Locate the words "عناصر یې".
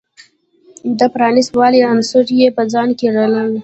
1.91-2.47